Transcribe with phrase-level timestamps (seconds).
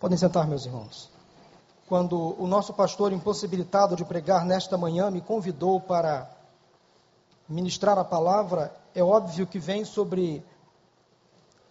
[0.00, 1.10] Podem sentar, meus irmãos.
[1.88, 6.30] Quando o nosso pastor, impossibilitado de pregar nesta manhã, me convidou para
[7.48, 10.44] ministrar a palavra, é óbvio que vem sobre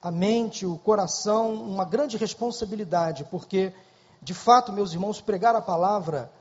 [0.02, 3.74] a mente, o coração, uma grande responsabilidade, porque,
[4.22, 6.32] de fato, meus irmãos, pregar a palavra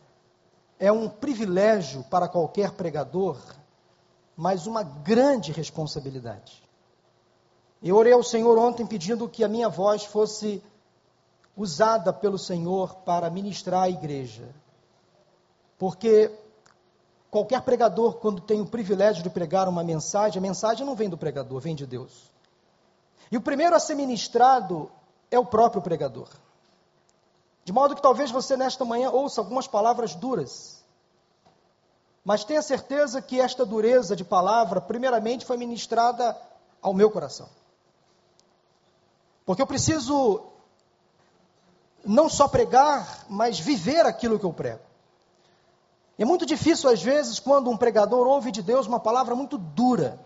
[0.78, 3.38] é um privilégio para qualquer pregador,
[4.36, 6.62] mas uma grande responsabilidade.
[7.82, 10.62] Eu orei ao Senhor ontem pedindo que a minha voz fosse
[11.56, 14.48] usada pelo Senhor para ministrar a igreja.
[15.78, 16.30] Porque
[17.30, 21.18] qualquer pregador, quando tem o privilégio de pregar uma mensagem, a mensagem não vem do
[21.18, 22.30] pregador, vem de Deus.
[23.30, 24.90] E o primeiro a ser ministrado
[25.30, 26.28] é o próprio pregador.
[27.64, 30.84] De modo que talvez você nesta manhã ouça algumas palavras duras.
[32.24, 36.36] Mas tenha certeza que esta dureza de palavra, primeiramente, foi ministrada
[36.80, 37.48] ao meu coração.
[39.44, 40.51] Porque eu preciso
[42.04, 44.80] não só pregar, mas viver aquilo que eu prego.
[46.18, 50.20] É muito difícil, às vezes, quando um pregador ouve de Deus uma palavra muito dura.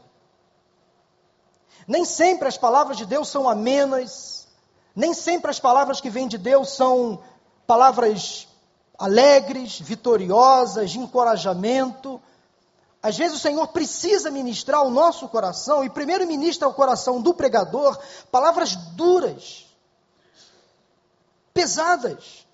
[1.86, 4.46] Nem sempre as palavras de Deus são amenas,
[4.94, 7.20] nem sempre as palavras que vêm de Deus são
[7.66, 8.48] palavras
[8.98, 12.20] alegres, vitoriosas, de encorajamento.
[13.02, 17.34] Às vezes o Senhor precisa ministrar o nosso coração, e primeiro ministra ao coração do
[17.34, 17.98] pregador
[18.32, 19.65] palavras duras,
[21.56, 22.46] pesadas.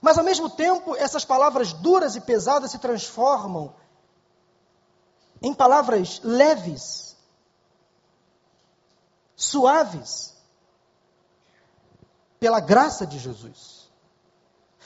[0.00, 3.74] Mas ao mesmo tempo, essas palavras duras e pesadas se transformam
[5.42, 7.16] em palavras leves,
[9.34, 10.34] suaves,
[12.38, 13.90] pela graça de Jesus.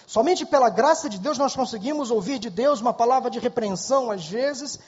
[0.06, 4.26] Somente pela graça de Deus nós conseguimos ouvir de Deus uma palavra de repreensão às
[4.26, 4.78] vezes,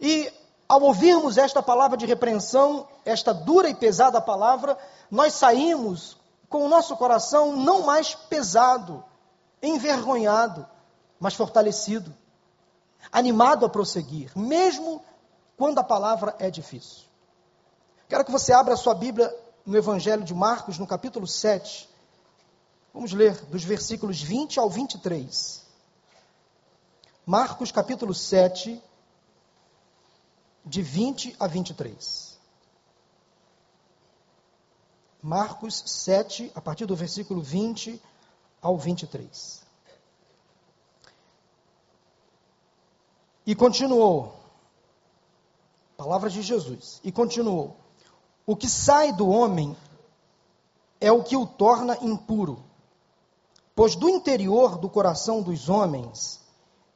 [0.00, 0.30] e
[0.68, 4.76] ao ouvirmos esta palavra de repreensão, esta dura e pesada palavra,
[5.10, 6.19] nós saímos
[6.50, 9.02] com o nosso coração não mais pesado,
[9.62, 10.66] envergonhado,
[11.18, 12.12] mas fortalecido,
[13.12, 15.00] animado a prosseguir, mesmo
[15.56, 17.04] quando a palavra é difícil.
[18.08, 19.32] Quero que você abra a sua Bíblia
[19.64, 21.88] no Evangelho de Marcos, no capítulo 7.
[22.92, 25.64] Vamos ler dos versículos 20 ao 23.
[27.24, 28.82] Marcos, capítulo 7,
[30.64, 32.29] de 20 a 23.
[35.22, 38.00] Marcos 7, a partir do versículo 20
[38.60, 39.62] ao 23.
[43.46, 44.34] E continuou,
[45.96, 47.76] palavras de Jesus, e continuou:
[48.46, 49.76] O que sai do homem
[51.00, 52.70] é o que o torna impuro
[53.80, 56.38] Pois do interior do coração dos homens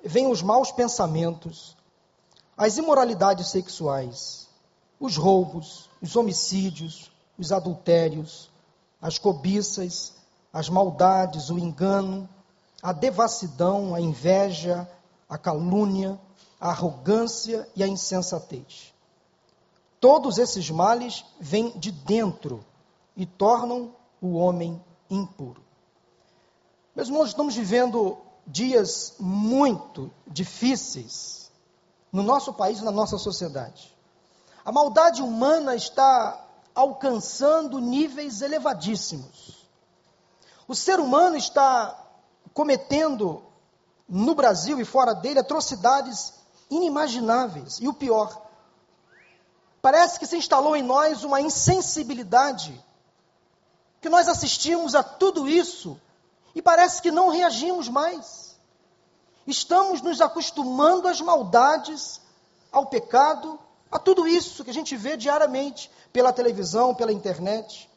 [0.05, 1.75] vêm os maus pensamentos,
[2.55, 4.51] as imoralidades sexuais,
[5.01, 8.51] os roubos, os homicídios, os adultérios,
[9.01, 10.15] as cobiças,
[10.53, 12.29] as maldades, o engano,
[12.83, 14.89] a devassidão, a inveja,
[15.29, 16.19] a calúnia,
[16.61, 18.95] a arrogância e a insensatez.
[20.01, 22.65] Todos esses males vêm de dentro
[23.17, 25.63] e tornam o homem impuro.
[26.95, 31.51] Meus irmãos, estamos vivendo dias muito difíceis
[32.13, 33.93] no nosso país e na nossa sociedade.
[34.65, 36.44] A maldade humana está
[36.75, 39.67] alcançando níveis elevadíssimos.
[40.67, 41.99] O ser humano está
[42.53, 43.43] cometendo
[44.09, 46.35] no Brasil e fora dele atrocidades
[46.71, 47.79] inimagináveis.
[47.81, 48.43] E o pior,
[49.81, 52.83] parece que se instalou em nós uma insensibilidade,
[54.01, 56.01] que nós assistimos a tudo isso
[56.55, 58.59] e parece que não reagimos mais.
[59.47, 62.21] Estamos nos acostumando às maldades,
[62.73, 63.59] ao pecado,
[63.95, 67.89] a tudo isso que a gente vê diariamente pela televisão, pela internet.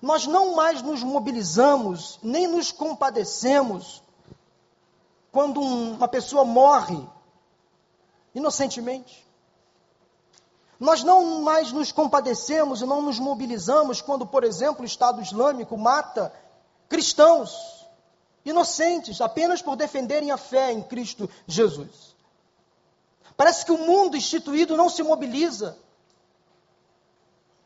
[0.00, 4.00] Nós não mais nos mobilizamos, nem nos compadecemos
[5.32, 7.04] quando uma pessoa morre
[8.36, 9.26] inocentemente.
[10.78, 15.76] Nós não mais nos compadecemos e não nos mobilizamos quando, por exemplo, o Estado Islâmico
[15.76, 16.32] mata
[16.88, 17.84] cristãos
[18.44, 22.15] inocentes, apenas por defenderem a fé em Cristo Jesus.
[23.36, 25.76] Parece que o mundo instituído não se mobiliza.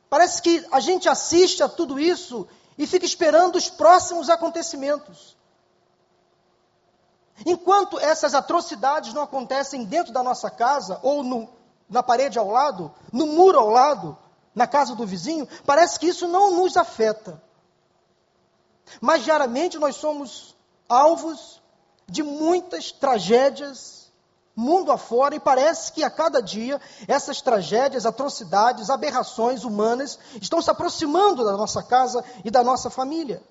[0.08, 5.36] Parece que a gente assiste a tudo isso e fica esperando os próximos acontecimentos.
[7.46, 11.48] Enquanto essas atrocidades não acontecem dentro da nossa casa, ou no,
[11.88, 14.18] na parede ao lado, no muro ao lado,
[14.54, 17.42] na casa do vizinho, parece que isso não nos afeta.
[19.00, 20.56] Mas diariamente nós somos
[20.88, 21.62] alvos
[22.08, 23.99] de muitas tragédias,
[24.60, 30.70] mundo afora, e parece que a cada dia essas tragédias, atrocidades, aberrações humanas estão se
[30.70, 33.42] aproximando da nossa casa e da nossa família.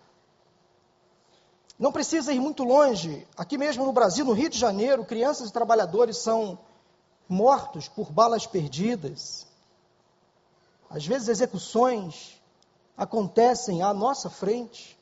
[1.77, 5.53] Não precisa ir muito longe, aqui mesmo no Brasil, no Rio de Janeiro, crianças e
[5.53, 6.59] trabalhadores são
[7.27, 9.47] mortos por balas perdidas.
[10.89, 12.41] Às vezes, execuções
[12.97, 15.00] acontecem à nossa frente.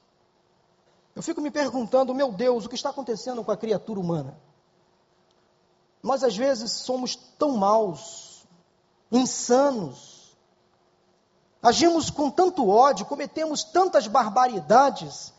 [1.15, 4.37] Eu fico me perguntando, meu Deus, o que está acontecendo com a criatura humana?
[6.01, 8.45] Nós às vezes somos tão maus,
[9.11, 10.35] insanos,
[11.61, 15.33] agimos com tanto ódio, cometemos tantas barbaridades,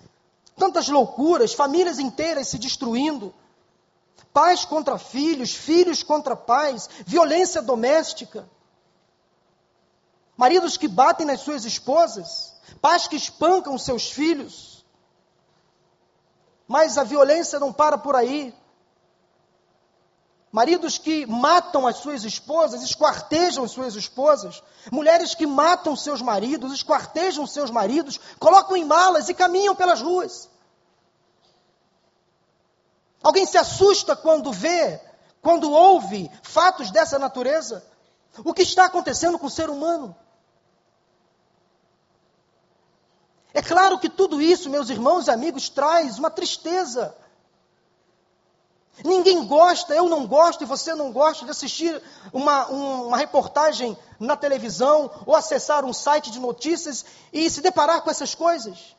[0.57, 3.33] tantas loucuras, famílias inteiras se destruindo,
[4.33, 8.49] pais contra filhos, filhos contra pais, violência doméstica,
[10.37, 14.85] maridos que batem nas suas esposas, pais que espancam seus filhos.
[16.67, 18.55] Mas a violência não para por aí.
[20.51, 24.63] Maridos que matam as suas esposas, esquartejam as suas esposas.
[24.91, 30.49] Mulheres que matam seus maridos, esquartejam seus maridos, colocam em malas e caminham pelas ruas.
[33.23, 35.01] Alguém se assusta quando vê,
[35.43, 37.85] quando ouve fatos dessa natureza?
[38.45, 40.17] O que está acontecendo com o ser humano?
[43.53, 47.15] É claro que tudo isso, meus irmãos e amigos, traz uma tristeza.
[49.05, 52.03] Ninguém gosta, eu não gosto e você não gosta de assistir
[52.33, 58.11] uma, uma reportagem na televisão ou acessar um site de notícias e se deparar com
[58.11, 58.97] essas coisas.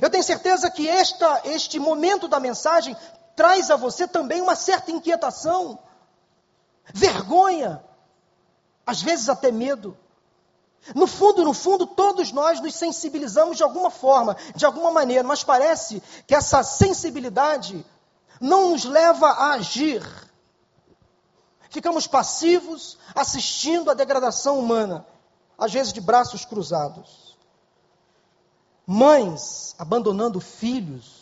[0.00, 2.96] Eu tenho certeza que esta, este momento da mensagem
[3.36, 5.78] traz a você também uma certa inquietação,
[6.92, 7.82] vergonha,
[8.86, 9.96] às vezes até medo.
[10.94, 15.44] No fundo, no fundo, todos nós nos sensibilizamos de alguma forma, de alguma maneira, mas
[15.44, 17.84] parece que essa sensibilidade
[18.40, 20.02] não nos leva a agir.
[21.70, 25.06] Ficamos passivos, assistindo à degradação humana,
[25.56, 27.36] às vezes de braços cruzados.
[28.86, 31.18] Mães abandonando filhos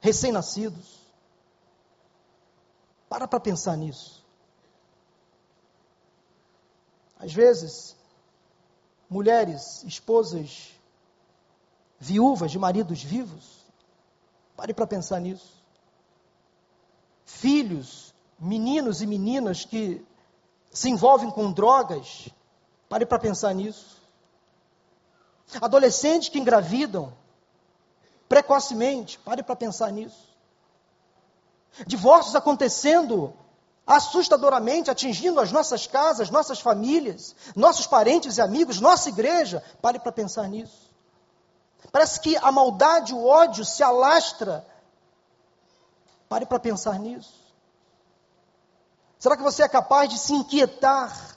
[0.00, 0.98] recém-nascidos.
[3.08, 4.24] Para para pensar nisso.
[7.18, 7.96] Às vezes,
[9.10, 10.72] mulheres, esposas,
[11.98, 13.58] viúvas de maridos vivos,
[14.58, 15.62] pare para pensar nisso.
[17.24, 20.04] Filhos, meninos e meninas que
[20.68, 22.28] se envolvem com drogas,
[22.88, 24.02] pare para pensar nisso.
[25.60, 27.12] Adolescentes que engravidam
[28.28, 30.36] precocemente, pare para pensar nisso.
[31.86, 33.32] Divórcios acontecendo
[33.86, 39.62] assustadoramente atingindo as nossas casas, nossas famílias, nossos parentes e amigos, nossa igreja.
[39.80, 40.87] Pare para pensar nisso.
[41.90, 44.66] Parece que a maldade, o ódio se alastra.
[46.28, 47.34] Pare para pensar nisso.
[49.18, 51.36] Será que você é capaz de se inquietar?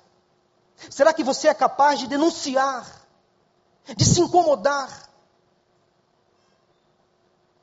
[0.90, 2.86] Será que você é capaz de denunciar?
[3.96, 5.10] De se incomodar?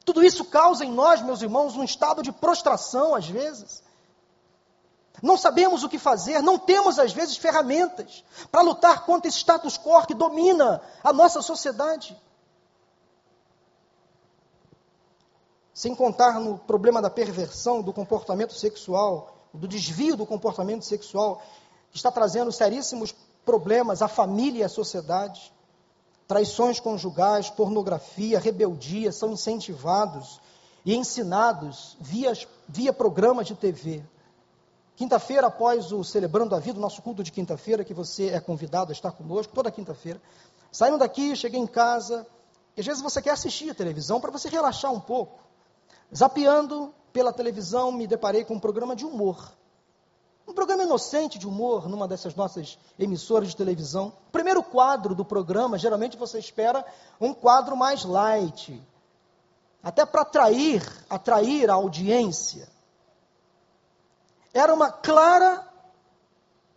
[0.05, 3.83] Tudo isso causa em nós, meus irmãos, um estado de prostração, às vezes.
[5.23, 9.77] Não sabemos o que fazer, não temos às vezes ferramentas para lutar contra esse status
[9.77, 12.19] quo que domina a nossa sociedade.
[15.79, 21.41] Sem contar no problema da perversão do comportamento sexual, do desvio do comportamento sexual,
[21.93, 23.15] que está trazendo seríssimos
[23.45, 25.53] problemas à família e à sociedade.
[26.27, 30.41] Traições conjugais, pornografia, rebeldia são incentivados
[30.85, 32.33] e ensinados via,
[32.69, 32.93] via
[33.45, 34.03] de TV.
[34.97, 38.91] Quinta-feira, após o Celebrando a Vida, o nosso culto de quinta-feira, que você é convidado
[38.91, 40.21] a estar conosco toda quinta-feira.
[40.73, 42.27] Saindo daqui, cheguei em casa,
[42.77, 45.47] e às vezes você quer assistir a televisão para você relaxar um pouco.
[46.15, 49.53] Zapeando pela televisão, me deparei com um programa de humor.
[50.47, 54.13] Um programa inocente de humor numa dessas nossas emissoras de televisão.
[54.29, 56.85] O primeiro quadro do programa, geralmente você espera
[57.21, 58.83] um quadro mais light,
[59.83, 62.69] até para atrair, atrair a audiência
[64.53, 65.67] era uma clara,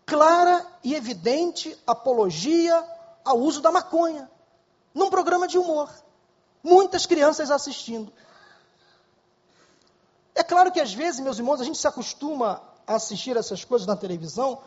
[0.06, 2.84] clara e evidente apologia
[3.24, 4.30] ao uso da maconha,
[4.94, 5.90] num programa de humor.
[6.64, 8.12] Muitas crianças assistindo.
[10.42, 13.86] É claro que às vezes, meus irmãos, a gente se acostuma a assistir essas coisas
[13.86, 14.58] na televisão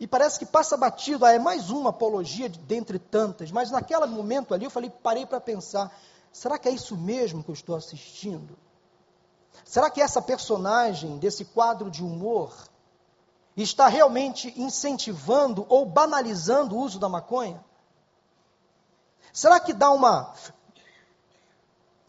[0.00, 4.04] e parece que passa batido, ah, é mais uma apologia de, dentre tantas, mas naquele
[4.06, 5.96] momento ali eu falei, parei para pensar,
[6.32, 8.58] será que é isso mesmo que eu estou assistindo?
[9.64, 12.52] Será que essa personagem desse quadro de humor
[13.56, 17.64] está realmente incentivando ou banalizando o uso da maconha?
[19.32, 20.34] Será que dar uma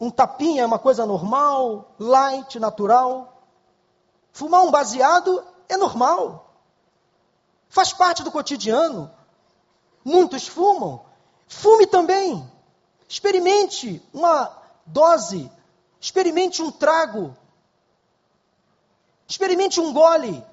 [0.02, 3.40] um tapinha é uma coisa normal, light, natural?
[4.32, 6.52] Fumar um baseado é normal.
[7.68, 9.08] Faz parte do cotidiano.
[10.04, 11.04] Muitos fumam.
[11.46, 12.44] Fume também.
[13.08, 14.50] Experimente uma
[14.84, 15.48] dose.
[16.00, 17.36] Experimente um trago.
[19.28, 20.44] Experimente um gole.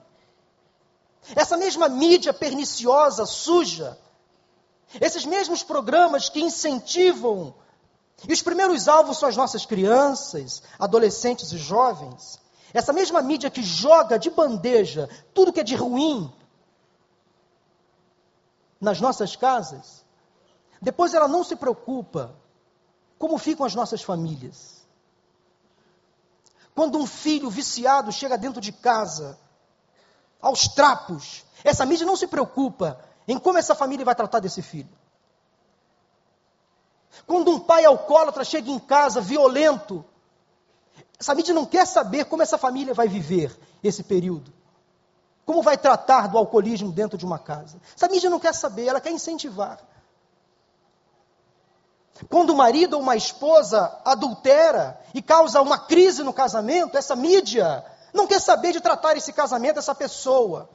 [1.36, 3.98] Essa mesma mídia perniciosa, suja,
[5.02, 7.56] esses mesmos programas que incentivam,
[8.28, 12.40] e os primeiros alvos são as nossas crianças, adolescentes e jovens,
[12.74, 16.32] essa mesma mídia que joga de bandeja tudo que é de ruim
[18.80, 20.06] nas nossas casas,
[20.82, 22.36] depois ela não se preocupa
[23.18, 24.80] como ficam as nossas famílias.
[26.74, 29.38] Quando um filho viciado chega dentro de casa,
[30.42, 34.99] aos trapos, essa mídia não se preocupa em como essa família vai tratar desse filho.
[37.26, 40.06] Quando um pai alcoólatra chega em casa violento,
[41.20, 44.54] essa mídia não quer saber como essa família vai viver esse período.
[45.46, 47.80] Como vai tratar do alcoolismo dentro de uma casa.
[47.96, 49.80] Essa mídia não quer saber, ela quer incentivar.
[52.30, 57.86] Quando o marido ou uma esposa adultera e causa uma crise no casamento, essa mídia
[58.14, 60.70] não quer saber de tratar esse casamento, essa pessoa.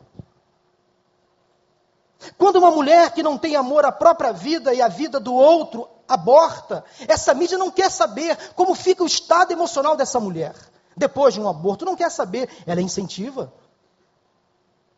[2.38, 5.88] Quando uma mulher que não tem amor à própria vida e à vida do outro
[6.09, 10.54] aborta, essa mídia não quer saber como fica o estado emocional dessa mulher
[10.97, 13.52] depois de um aborto, não quer saber, ela incentiva.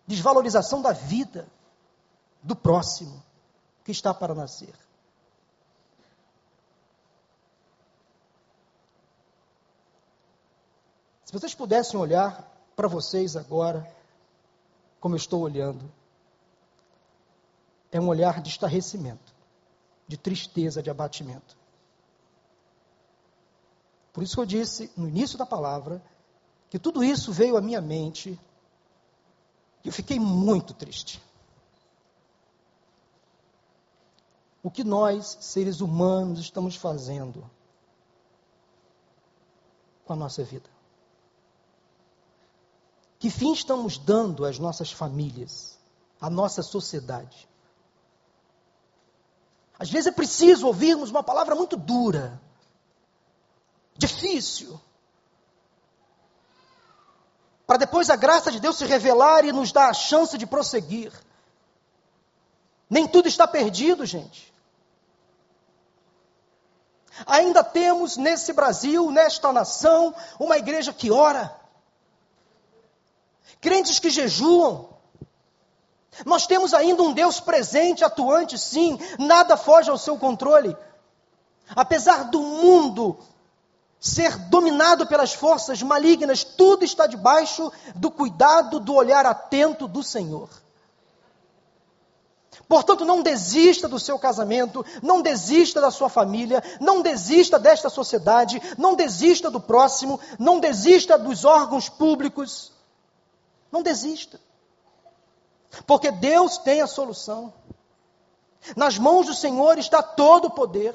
[0.06, 1.48] Desvalorização da vida
[2.42, 3.22] do próximo
[3.84, 4.74] que está para nascer.
[11.24, 12.44] Se vocês pudessem olhar
[12.76, 13.84] para vocês agora,
[15.00, 15.90] como eu estou olhando,
[17.96, 19.34] é um olhar de estarrecimento,
[20.06, 21.56] de tristeza, de abatimento.
[24.12, 26.02] Por isso que eu disse no início da palavra
[26.68, 28.38] que tudo isso veio à minha mente
[29.82, 31.22] e eu fiquei muito triste.
[34.62, 37.48] O que nós, seres humanos, estamos fazendo
[40.04, 40.68] com a nossa vida?
[43.18, 45.78] Que fim estamos dando às nossas famílias,
[46.20, 47.48] à nossa sociedade?
[49.78, 52.40] Às vezes é preciso ouvirmos uma palavra muito dura,
[53.96, 54.80] difícil,
[57.66, 61.12] para depois a graça de Deus se revelar e nos dar a chance de prosseguir.
[62.88, 64.54] Nem tudo está perdido, gente.
[67.26, 71.58] Ainda temos nesse Brasil, nesta nação, uma igreja que ora,
[73.60, 74.95] crentes que jejuam,
[76.24, 80.76] nós temos ainda um Deus presente, atuante, sim, nada foge ao seu controle.
[81.74, 83.18] Apesar do mundo
[83.98, 90.48] ser dominado pelas forças malignas, tudo está debaixo do cuidado, do olhar atento do Senhor.
[92.68, 98.60] Portanto, não desista do seu casamento, não desista da sua família, não desista desta sociedade,
[98.76, 102.72] não desista do próximo, não desista dos órgãos públicos.
[103.70, 104.40] Não desista.
[105.86, 107.52] Porque Deus tem a solução.
[108.76, 110.94] Nas mãos do Senhor está todo o poder.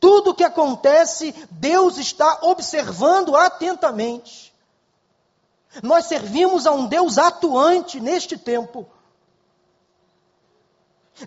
[0.00, 4.54] Tudo o que acontece, Deus está observando atentamente.
[5.82, 8.86] Nós servimos a um Deus atuante neste tempo.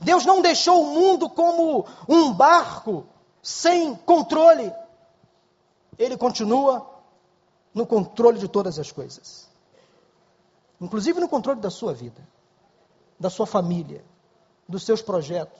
[0.02, 3.06] Deus não deixou o mundo como um barco
[3.42, 4.74] sem controle.
[5.98, 6.88] Ele continua
[7.74, 9.48] no controle de todas as coisas,
[10.82, 12.28] inclusive no controle da sua vida
[13.20, 14.04] da sua família,
[14.68, 15.60] dos seus projetos.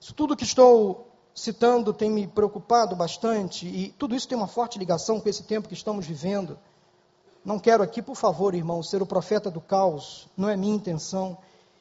[0.00, 4.78] Isso tudo que estou citando tem me preocupado bastante e tudo isso tem uma forte
[4.78, 6.58] ligação com esse tempo que estamos vivendo.
[7.44, 11.38] Não quero aqui, por favor, irmão, ser o profeta do caos, não é minha intenção.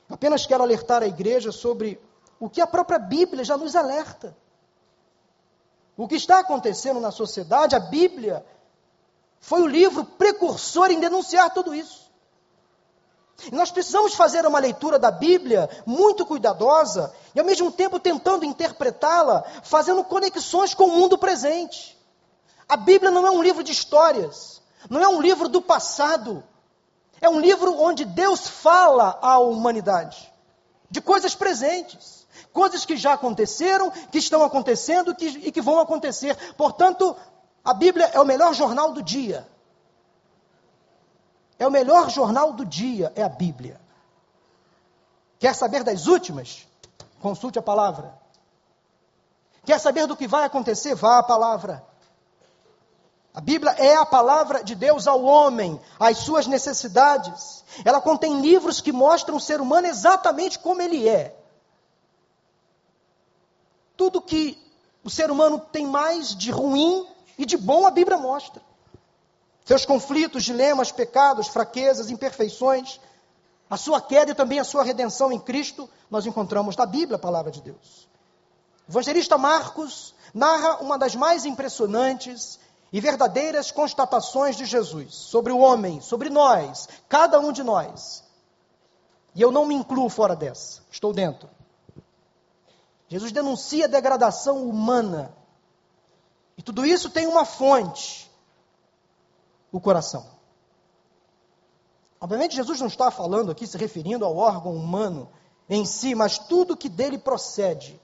[0.09, 1.99] Apenas quero alertar a igreja sobre
[2.39, 4.35] o que a própria Bíblia já nos alerta.
[5.95, 8.45] O que está acontecendo na sociedade, a Bíblia
[9.39, 12.02] foi o livro precursor em denunciar tudo isso.
[13.51, 19.43] Nós precisamos fazer uma leitura da Bíblia muito cuidadosa e, ao mesmo tempo, tentando interpretá-la,
[19.63, 21.97] fazendo conexões com o mundo presente.
[22.69, 26.43] A Bíblia não é um livro de histórias, não é um livro do passado.
[27.19, 30.31] É um livro onde Deus fala à humanidade
[30.89, 36.35] de coisas presentes, coisas que já aconteceram, que estão acontecendo que, e que vão acontecer.
[36.55, 37.15] Portanto,
[37.63, 39.47] a Bíblia é o melhor jornal do dia.
[41.63, 43.79] É o melhor jornal do dia, é a Bíblia.
[45.39, 46.67] Quer saber das últimas?
[47.21, 48.19] Consulte a palavra.
[49.63, 50.93] Quer saber do que vai acontecer?
[50.93, 51.81] Vá à palavra.
[53.33, 57.63] A Bíblia é a palavra de Deus ao homem, às suas necessidades.
[57.85, 61.33] Ela contém livros que mostram o ser humano exatamente como ele é.
[63.95, 64.61] Tudo que
[65.01, 68.61] o ser humano tem mais de ruim e de bom, a Bíblia mostra.
[69.65, 72.99] Seus conflitos, dilemas, pecados, fraquezas, imperfeições,
[73.69, 77.19] a sua queda e também a sua redenção em Cristo, nós encontramos na Bíblia, a
[77.19, 78.07] palavra de Deus.
[78.87, 82.59] O evangelista Marcos narra uma das mais impressionantes
[82.91, 88.23] e verdadeiras constatações de Jesus sobre o homem, sobre nós, cada um de nós.
[89.33, 91.49] E eu não me incluo fora dessa, estou dentro.
[93.07, 95.35] Jesus denuncia a degradação humana.
[96.57, 98.29] E tudo isso tem uma fonte:
[99.73, 100.25] o coração.
[102.21, 105.27] Obviamente, Jesus não está falando aqui, se referindo ao órgão humano
[105.67, 107.99] em si, mas tudo que dele procede.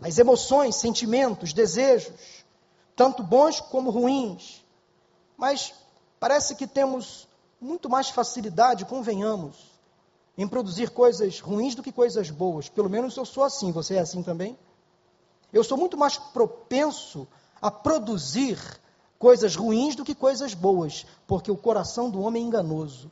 [0.00, 2.44] As emoções, sentimentos, desejos,
[2.96, 4.64] tanto bons como ruins.
[5.36, 5.74] Mas
[6.18, 7.28] parece que temos
[7.60, 9.56] muito mais facilidade, convenhamos,
[10.38, 12.68] em produzir coisas ruins do que coisas boas.
[12.68, 14.56] Pelo menos eu sou assim, você é assim também?
[15.52, 17.26] Eu sou muito mais propenso
[17.60, 18.58] a produzir
[19.24, 23.10] coisas ruins do que coisas boas, porque o coração do homem é enganoso.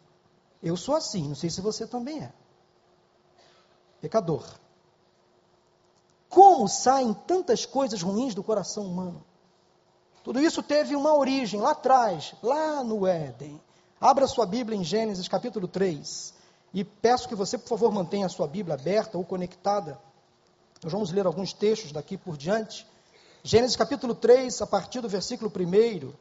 [0.63, 2.31] Eu sou assim, não sei se você também é.
[3.99, 4.45] Pecador.
[6.29, 9.25] Como saem tantas coisas ruins do coração humano?
[10.23, 13.59] Tudo isso teve uma origem lá atrás, lá no Éden.
[13.99, 16.35] Abra sua Bíblia em Gênesis capítulo 3
[16.75, 19.99] e peço que você, por favor, mantenha a sua Bíblia aberta ou conectada.
[20.85, 22.87] Nós vamos ler alguns textos daqui por diante.
[23.45, 26.13] Gênesis capítulo 3, a partir do versículo 1.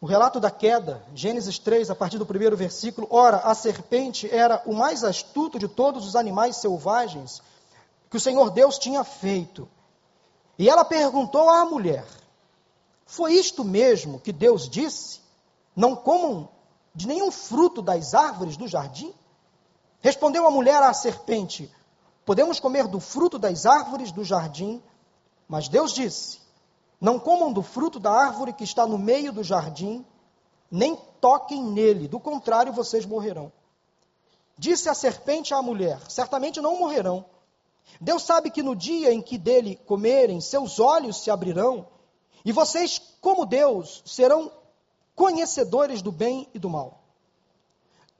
[0.00, 3.06] O relato da queda, Gênesis 3, a partir do primeiro versículo.
[3.10, 7.42] Ora, a serpente era o mais astuto de todos os animais selvagens
[8.08, 9.68] que o Senhor Deus tinha feito.
[10.58, 12.06] E ela perguntou à mulher:
[13.04, 15.20] Foi isto mesmo que Deus disse?
[15.76, 16.48] Não comam
[16.94, 19.12] de nenhum fruto das árvores do jardim?
[20.00, 21.70] Respondeu a mulher à serpente:
[22.24, 24.82] Podemos comer do fruto das árvores do jardim,
[25.48, 26.40] mas Deus disse:
[27.00, 30.04] não comam do fruto da árvore que está no meio do jardim,
[30.70, 33.50] nem toquem nele, do contrário vocês morrerão.
[34.58, 37.24] Disse a serpente à mulher: Certamente não morrerão.
[37.98, 41.88] Deus sabe que no dia em que dele comerem, seus olhos se abrirão,
[42.44, 44.52] e vocês, como Deus, serão
[45.16, 47.00] conhecedores do bem e do mal.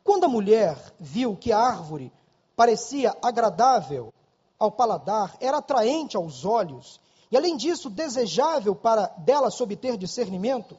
[0.02, 2.10] Quando a mulher viu que a árvore
[2.56, 4.12] parecia agradável
[4.58, 10.76] ao paladar, era atraente aos olhos e além disso, desejável para dela se obter discernimento,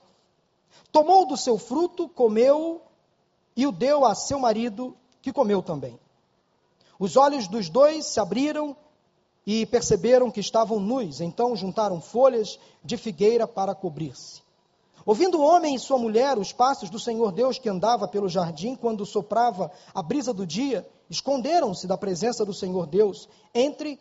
[0.91, 2.81] tomou do seu fruto, comeu
[3.55, 5.97] e o deu a seu marido, que comeu também.
[6.99, 8.75] Os olhos dos dois se abriram
[9.45, 14.41] e perceberam que estavam nus, então juntaram folhas de figueira para cobrir-se.
[15.05, 18.75] Ouvindo o homem e sua mulher os passos do Senhor Deus que andava pelo jardim
[18.75, 23.99] quando soprava a brisa do dia, esconderam-se da presença do Senhor Deus entre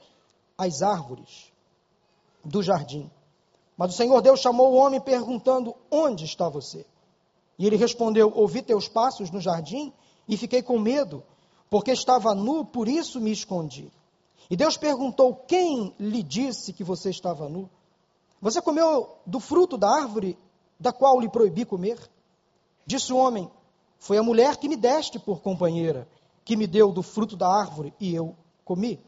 [0.57, 1.53] as árvores
[2.44, 3.11] do jardim.
[3.77, 6.87] Mas o Senhor Deus chamou o homem perguntando: Onde está você?
[7.59, 9.92] E ele respondeu: Ouvi teus passos no jardim
[10.29, 11.25] e fiquei com medo,
[11.68, 13.90] porque estava nu, por isso me escondi.
[14.49, 17.68] E Deus perguntou: Quem lhe disse que você estava nu?
[18.40, 20.38] Você comeu do fruto da árvore
[20.79, 21.99] da qual lhe proibi comer?
[22.87, 23.51] Disse o homem:
[23.99, 26.07] Foi a mulher que me deste por companheira,
[26.44, 29.00] que me deu do fruto da árvore e eu comi.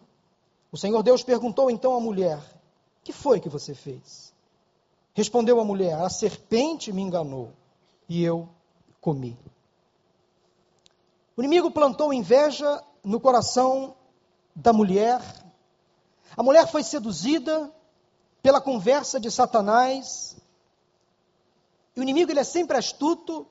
[0.70, 2.40] O Senhor Deus perguntou então à mulher:
[3.04, 4.32] que foi que você fez?
[5.14, 7.52] Respondeu a mulher: A serpente me enganou
[8.08, 8.48] e eu
[9.00, 9.38] comi.
[11.36, 13.96] O inimigo plantou inveja no coração
[14.54, 15.20] da mulher.
[16.36, 17.72] A mulher foi seduzida
[18.42, 20.36] pela conversa de Satanás.
[21.94, 23.46] E o inimigo ele é sempre astuto,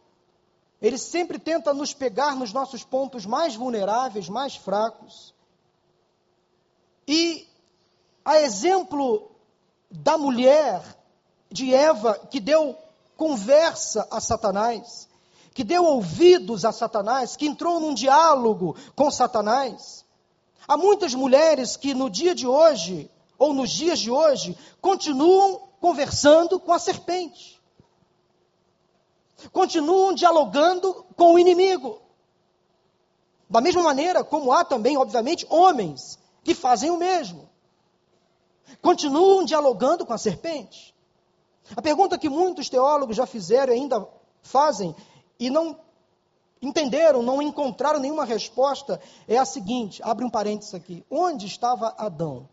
[0.82, 5.34] ele sempre tenta nos pegar nos nossos pontos mais vulneráveis, mais fracos.
[7.08, 7.48] E
[8.26, 9.32] a exemplo
[9.92, 10.82] da mulher
[11.52, 12.76] de Eva que deu
[13.16, 15.08] conversa a Satanás,
[15.54, 20.04] que deu ouvidos a Satanás, que entrou num diálogo com Satanás.
[20.68, 26.60] Há muitas mulheres que no dia de hoje, ou nos dias de hoje, continuam conversando
[26.60, 27.61] com a serpente.
[29.52, 32.02] Continuam dialogando com o inimigo.
[33.50, 37.52] Da mesma maneira como há também, obviamente, homens que fazem o mesmo
[38.82, 40.94] continuam dialogando com a serpente?
[41.76, 44.08] A pergunta que muitos teólogos já fizeram e ainda
[44.42, 44.96] fazem
[45.40, 45.80] e não
[46.62, 51.06] entenderam, não encontraram nenhuma resposta é a seguinte: abre um parênteses aqui.
[51.10, 52.48] Onde estava Adão?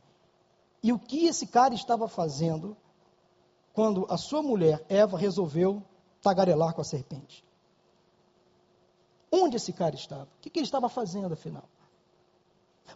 [0.83, 2.77] E o que esse cara estava fazendo
[3.73, 5.83] quando a sua mulher, Eva, resolveu
[6.23, 7.45] tagarelar com a serpente.
[9.31, 10.25] Onde esse cara estava?
[10.25, 11.69] O que, ele estava fazendo, afinal?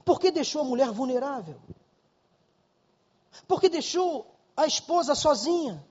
[0.04, 1.56] Por que deixou a mulher vulnerável?
[3.46, 5.84] Por que deixou a esposa sozinha?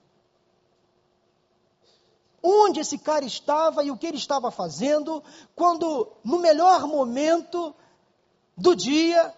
[2.44, 5.24] Onde esse cara estava e o que ele estava fazendo
[5.56, 7.76] quando, no melhor momento
[8.58, 9.34] do dia,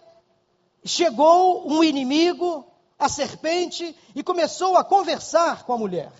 [0.84, 2.66] chegou um inimigo,
[2.98, 6.12] a serpente, e começou a conversar com a mulher?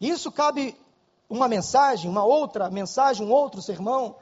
[0.00, 0.78] Isso cabe
[1.28, 4.16] uma mensagem, uma outra mensagem, um outro sermão.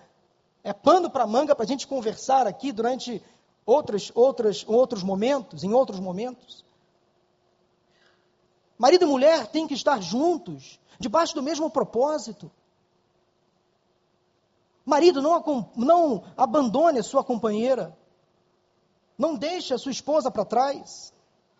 [0.62, 3.22] É pano para manga para a gente conversar aqui durante
[3.66, 6.64] outros, outros, outros momentos, em outros momentos.
[8.78, 12.50] Marido e mulher têm que estar juntos, debaixo do mesmo propósito.
[14.84, 17.96] Marido, não, não abandone a sua companheira.
[19.16, 21.12] Não deixe a sua esposa para trás.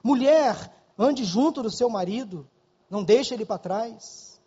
[0.02, 2.48] Mulher, ande junto do seu marido.
[2.94, 4.40] Não deixe ele para trás.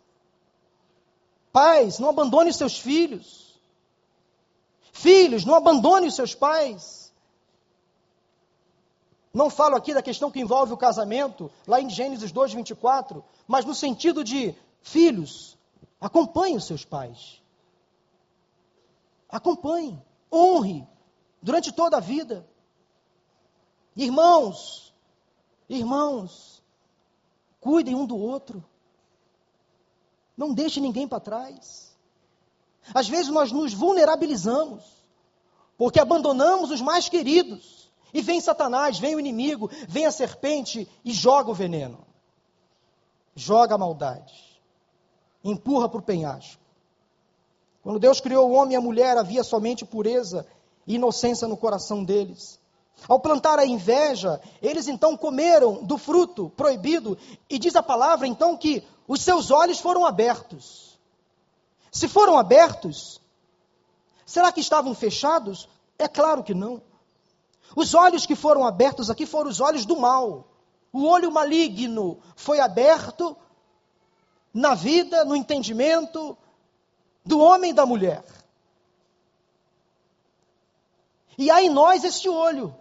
[1.52, 3.60] Pais, não abandone os seus filhos.
[4.90, 7.12] Filhos, não abandone os seus pais.
[9.34, 13.66] Não falo aqui da questão que envolve o casamento, lá em Gênesis 2, 24, mas
[13.66, 15.58] no sentido de filhos,
[16.00, 17.42] acompanhe os seus pais.
[19.28, 20.88] Acompanhe, honre,
[21.42, 22.48] durante toda a vida.
[23.94, 24.94] Irmãos,
[25.68, 26.57] irmãos,
[27.60, 28.64] cuidem um do outro.
[30.36, 31.96] Não deixe ninguém para trás.
[32.94, 34.84] Às vezes nós nos vulnerabilizamos,
[35.76, 37.90] porque abandonamos os mais queridos.
[38.12, 42.06] E vem Satanás, vem o inimigo, vem a serpente e joga o veneno.
[43.34, 44.60] Joga a maldade.
[45.44, 46.62] Empurra para o penhasco.
[47.82, 50.46] Quando Deus criou o homem e a mulher, havia somente pureza
[50.86, 52.58] e inocência no coração deles.
[53.06, 57.16] Ao plantar a inveja, eles então comeram do fruto proibido,
[57.48, 60.98] e diz a palavra então que os seus olhos foram abertos.
[61.90, 63.20] Se foram abertos,
[64.26, 65.68] será que estavam fechados?
[65.98, 66.82] É claro que não.
[67.74, 70.48] Os olhos que foram abertos aqui foram os olhos do mal.
[70.92, 73.36] O olho maligno foi aberto
[74.52, 76.36] na vida, no entendimento
[77.24, 78.24] do homem e da mulher.
[81.36, 82.74] E há em nós esse olho.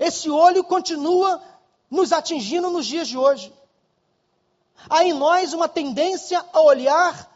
[0.00, 1.42] Esse olho continua
[1.90, 3.52] nos atingindo nos dias de hoje.
[4.88, 7.30] Há em nós uma tendência a olhar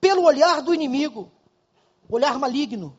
[0.00, 1.30] pelo olhar do inimigo,
[2.10, 2.98] olhar maligno.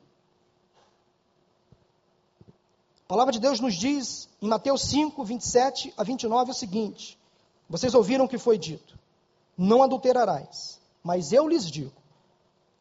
[3.03, 7.19] A palavra de Deus nos diz em Mateus 5, 27 a 29 o seguinte:
[7.69, 8.97] Vocês ouviram o que foi dito:
[9.57, 12.01] Não adulterarás, mas eu lhes digo: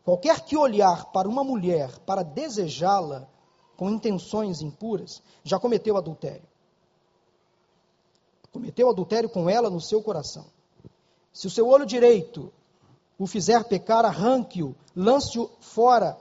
[0.04, 3.28] qualquer que olhar para uma mulher para desejá-la
[3.78, 6.42] com intenções impuras, já cometeu adultério.
[8.52, 10.46] Cometeu adultério com ela no seu coração.
[11.32, 12.52] Se o seu olho direito
[13.16, 16.18] o fizer pecar, arranque-o, lance-o fora.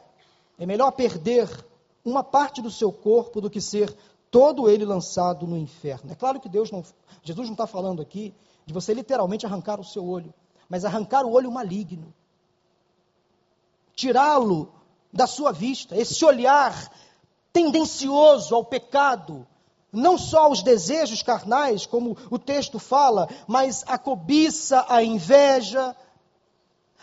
[0.60, 1.50] É melhor perder
[2.06, 3.92] uma parte do seu corpo do que ser
[4.30, 6.12] todo ele lançado no inferno.
[6.12, 6.84] É claro que Deus não,
[7.24, 8.36] Jesus não está falando aqui
[8.68, 10.32] de você literalmente arrancar o seu olho,
[10.70, 12.14] mas arrancar o olho maligno,
[13.96, 14.72] tirá-lo
[15.12, 16.92] da sua vista, esse olhar
[17.52, 19.48] tendencioso ao pecado,
[19.92, 25.96] não só os desejos carnais, como o texto fala, mas a cobiça, a inveja,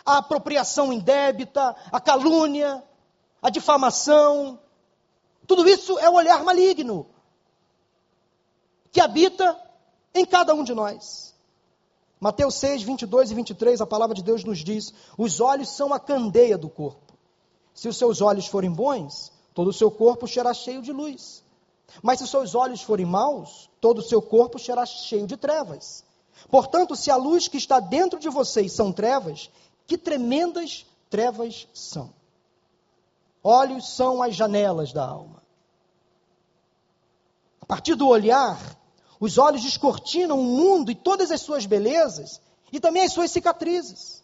[0.05, 2.83] a apropriação indébita, a calúnia,
[3.41, 4.59] a difamação.
[5.47, 7.07] Tudo isso é o olhar maligno
[8.91, 9.59] que habita
[10.13, 11.35] em cada um de nós.
[12.17, 15.99] Mateus 6, 22 e 23, a palavra de Deus nos diz: os olhos são a
[15.99, 17.13] candeia do corpo.
[17.73, 21.43] Se os seus olhos forem bons, todo o seu corpo será cheio de luz.
[22.03, 26.03] Mas se seus olhos forem maus, todo o seu corpo será cheio de trevas.
[26.51, 29.49] Portanto, se a luz que está dentro de vocês são trevas,
[29.87, 32.13] que tremendas trevas são.
[33.41, 35.41] Olhos são as janelas da alma.
[37.61, 38.59] A partir do olhar,
[39.19, 42.41] os olhos descortinam o mundo e todas as suas belezas
[42.73, 44.21] e também as suas cicatrizes.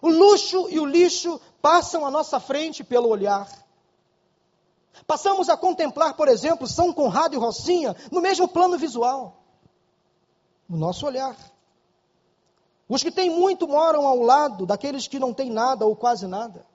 [0.00, 3.48] O luxo e o lixo passam à nossa frente pelo olhar.
[5.06, 9.42] Passamos a contemplar, por exemplo, São Conrado e Rocinha no mesmo plano visual,
[10.68, 11.36] no nosso olhar.
[12.88, 16.66] Os que têm muito moram ao lado daqueles que não têm nada ou quase nada.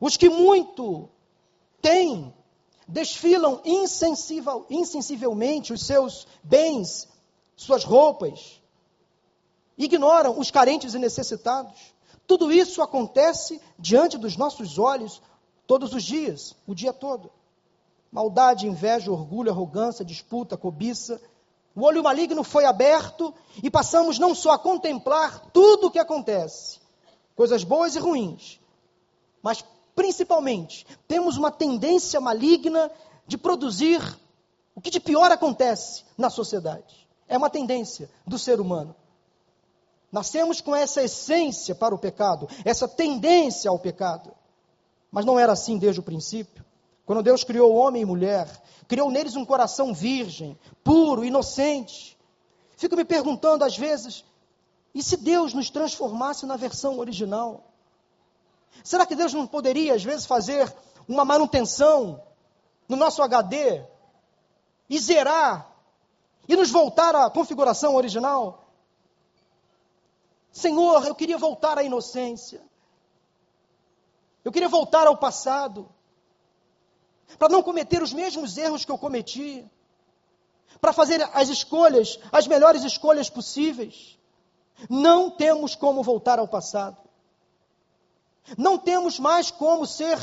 [0.00, 1.08] Os que muito
[1.82, 2.32] têm
[2.86, 7.08] desfilam insensivel, insensivelmente os seus bens,
[7.56, 8.62] suas roupas,
[9.76, 11.94] ignoram os carentes e necessitados.
[12.26, 15.20] Tudo isso acontece diante dos nossos olhos
[15.68, 17.30] Todos os dias, o dia todo.
[18.10, 21.20] Maldade, inveja, orgulho, arrogância, disputa, cobiça,
[21.76, 26.80] o olho maligno foi aberto e passamos não só a contemplar tudo o que acontece,
[27.36, 28.58] coisas boas e ruins,
[29.42, 29.62] mas
[29.94, 32.90] principalmente temos uma tendência maligna
[33.26, 34.00] de produzir
[34.74, 37.06] o que de pior acontece na sociedade.
[37.28, 38.96] É uma tendência do ser humano.
[40.10, 44.32] Nascemos com essa essência para o pecado, essa tendência ao pecado.
[45.10, 46.64] Mas não era assim desde o princípio.
[47.06, 48.46] Quando Deus criou homem e mulher,
[48.86, 52.18] criou neles um coração virgem, puro, inocente.
[52.76, 54.24] Fico me perguntando às vezes,
[54.94, 57.64] e se Deus nos transformasse na versão original?
[58.84, 60.72] Será que Deus não poderia, às vezes, fazer
[61.08, 62.22] uma manutenção
[62.88, 63.82] no nosso HD
[64.88, 65.74] e zerar
[66.46, 68.68] e nos voltar à configuração original?
[70.52, 72.67] Senhor, eu queria voltar à inocência.
[74.44, 75.88] Eu queria voltar ao passado.
[77.38, 79.68] Para não cometer os mesmos erros que eu cometi.
[80.80, 84.18] Para fazer as escolhas, as melhores escolhas possíveis.
[84.88, 86.96] Não temos como voltar ao passado.
[88.56, 90.18] Não temos mais como ser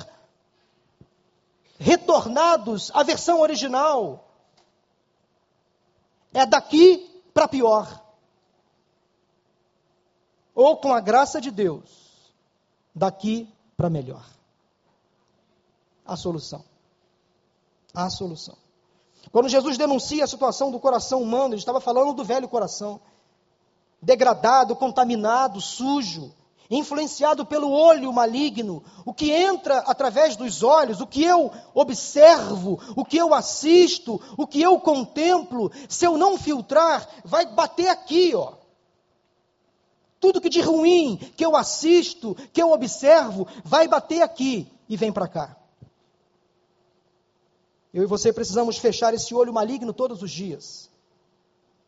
[1.78, 4.28] retornados à versão original.
[6.34, 8.06] É daqui para pior
[10.56, 12.32] ou com a graça de Deus,
[12.96, 14.26] daqui para melhor.
[16.06, 16.64] A solução.
[17.94, 18.56] A solução.
[19.32, 23.00] Quando Jesus denuncia a situação do coração humano, ele estava falando do velho coração,
[24.02, 26.32] degradado, contaminado, sujo,
[26.70, 33.04] influenciado pelo olho maligno, o que entra através dos olhos, o que eu observo, o
[33.04, 38.54] que eu assisto, o que eu contemplo, se eu não filtrar, vai bater aqui, ó.
[40.26, 45.12] Tudo que de ruim que eu assisto, que eu observo, vai bater aqui e vem
[45.14, 45.56] para cá.
[47.94, 50.90] Eu e você precisamos fechar esse olho maligno todos os dias.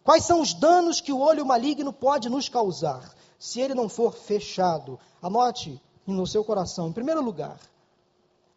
[0.04, 4.14] Quais são os danos que o olho maligno pode nos causar, se ele não for
[4.14, 5.00] fechado?
[5.20, 6.90] Anote no seu coração.
[6.90, 7.60] Em primeiro lugar,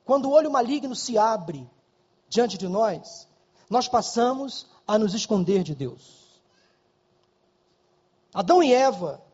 [0.04, 1.66] quando o olho maligno se abre
[2.28, 3.26] diante de nós,
[3.70, 6.42] nós passamos a nos esconder de Deus.
[8.34, 9.29] Adão e Eva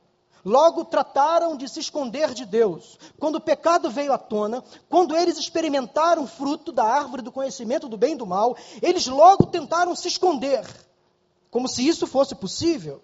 [0.46, 2.96] Logo trataram de se esconder de Deus.
[3.18, 7.88] Quando o pecado veio à tona, quando eles experimentaram o fruto da árvore do conhecimento
[7.88, 10.64] do bem e do mal, eles logo tentaram se esconder,
[11.50, 13.02] como se isso fosse possível.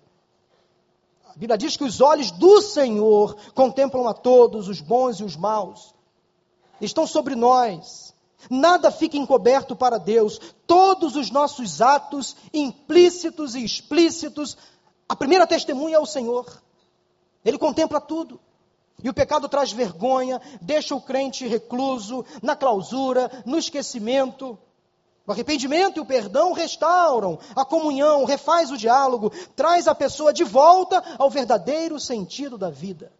[1.29, 5.35] A Bíblia diz que os olhos do Senhor contemplam a todos, os bons e os
[5.35, 5.93] maus.
[6.81, 8.15] Estão sobre nós.
[8.49, 10.39] Nada fica encoberto para Deus.
[10.65, 14.57] Todos os nossos atos, implícitos e explícitos,
[15.09, 16.47] a primeira testemunha é o Senhor.
[17.45, 18.41] Ele contempla tudo.
[19.03, 24.57] E o pecado traz vergonha, deixa o crente recluso, na clausura, no esquecimento.
[25.27, 30.45] O arrependimento e o perdão restauram a comunhão, refaz o diálogo, traz a pessoa de
[30.45, 33.13] volta ao verdadeiro sentido da vida.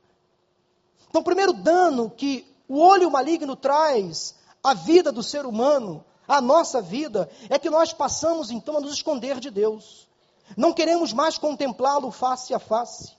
[1.09, 6.41] Então, o primeiro dano que o olho maligno traz à vida do ser humano, à
[6.41, 10.09] nossa vida, é que nós passamos então a nos esconder de Deus.
[10.57, 13.13] Não queremos mais contemplá-lo face a face.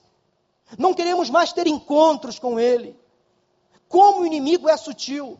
[0.78, 2.98] Não queremos mais ter encontros com Ele.
[3.88, 5.38] Como o inimigo é sutil.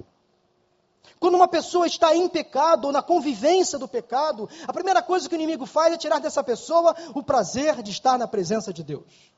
[1.18, 5.34] Quando uma pessoa está em pecado ou na convivência do pecado, a primeira coisa que
[5.34, 9.32] o inimigo faz é tirar dessa pessoa o prazer de estar na presença de Deus.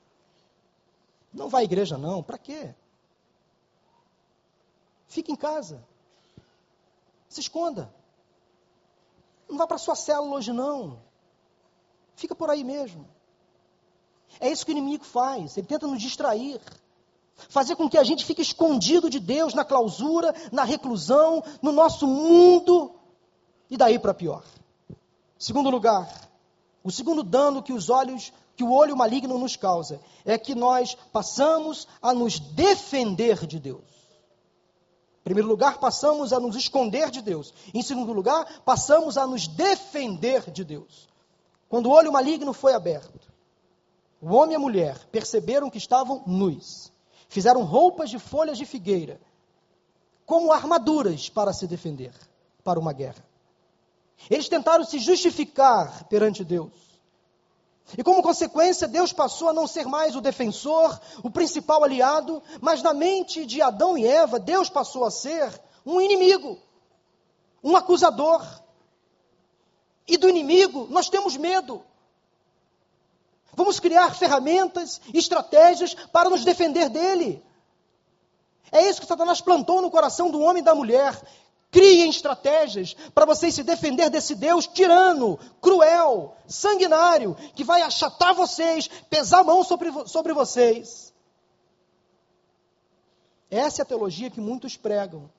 [1.33, 2.23] Não vai à igreja, não.
[2.23, 2.75] Para quê?
[5.07, 5.85] Fique em casa.
[7.29, 7.93] Se esconda.
[9.49, 11.01] Não vá para sua célula hoje, não.
[12.17, 13.07] Fica por aí mesmo.
[14.41, 15.57] É isso que o inimigo faz.
[15.57, 16.61] Ele tenta nos distrair.
[17.49, 22.07] Fazer com que a gente fique escondido de Deus na clausura, na reclusão, no nosso
[22.07, 22.95] mundo.
[23.71, 24.43] E daí para pior.
[25.39, 26.09] Segundo lugar,
[26.83, 30.97] o segundo dano que os olhos, que o olho maligno nos causa, é que nós
[31.13, 33.85] passamos a nos defender de Deus.
[35.21, 37.53] Em primeiro lugar, passamos a nos esconder de Deus.
[37.75, 41.09] Em segundo lugar, passamos a nos defender de Deus.
[41.69, 43.29] Quando o olho maligno foi aberto,
[44.21, 46.93] o homem e a mulher perceberam que estavam nus.
[47.29, 49.21] Fizeram roupas de folhas de figueira,
[50.25, 52.13] como armaduras para se defender
[52.63, 53.25] para uma guerra.
[54.31, 56.73] Eles tentaram se justificar perante Deus.
[57.97, 62.83] E como consequência, Deus passou a não ser mais o defensor, o principal aliado, mas
[62.83, 66.59] na mente de Adão e Eva, Deus passou a ser um inimigo,
[67.63, 68.45] um acusador.
[70.09, 71.83] E do inimigo nós temos medo.
[73.57, 77.43] Vamos criar ferramentas, estratégias para nos defender dele.
[78.71, 81.19] É isso que Satanás plantou no coração do homem e da mulher.
[81.71, 88.89] Criem estratégias para vocês se defender desse Deus tirano, cruel, sanguinário, que vai achatar vocês,
[89.09, 91.15] pesar a mão sobre, sobre vocês.
[93.51, 95.31] Essa é a teologia que muitos pregam.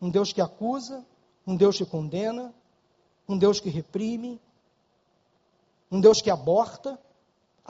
[0.00, 1.04] Um Deus que acusa,
[1.46, 2.54] um Deus que condena,
[3.28, 4.40] um Deus que reprime,
[5.90, 6.98] um Deus que aborta,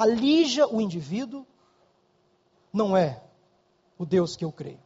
[0.01, 1.47] alija o indivíduo.
[2.73, 3.23] Não é
[3.99, 4.81] o Deus que eu creio.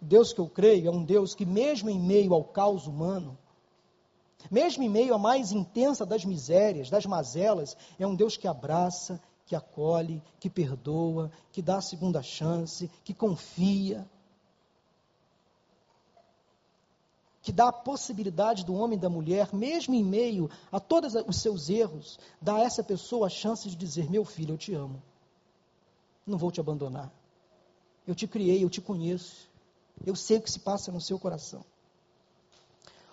[0.00, 3.36] O Deus que eu creio é um Deus que, mesmo em meio ao caos humano,
[4.50, 9.20] mesmo em meio à mais intensa das misérias, das mazelas, é um Deus que abraça,
[9.44, 14.08] que acolhe, que perdoa, que dá a segunda chance, que confia,
[17.42, 21.36] que dá a possibilidade do homem e da mulher, mesmo em meio a todos os
[21.36, 25.02] seus erros, dar a essa pessoa a chance de dizer: Meu filho, eu te amo,
[26.26, 27.10] não vou te abandonar.
[28.06, 29.48] Eu te criei, eu te conheço.
[30.04, 31.64] Eu sei o que se passa no seu coração.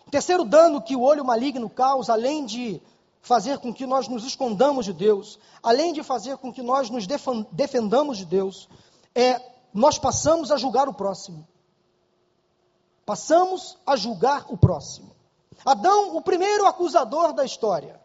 [0.06, 2.82] O terceiro dano que o olho maligno causa, além de
[3.22, 7.06] fazer com que nós nos escondamos de Deus, além de fazer com que nós nos
[7.52, 8.70] defendamos de Deus,
[9.14, 9.42] é
[9.74, 11.46] nós passamos a julgar o próximo.
[13.08, 15.16] Passamos a julgar o próximo.
[15.66, 18.02] Adão, o primeiro acusador da história.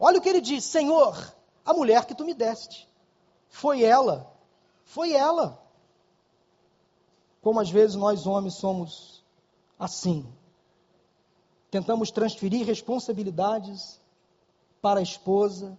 [0.00, 1.14] Olha o que ele diz: Senhor,
[1.62, 2.88] a mulher que tu me deste.
[3.50, 4.34] Foi ela.
[4.82, 5.62] Foi ela.
[7.42, 9.22] Como às vezes nós homens somos
[9.78, 10.26] assim.
[11.70, 14.00] Tentamos transferir responsabilidades
[14.80, 15.78] para a esposa,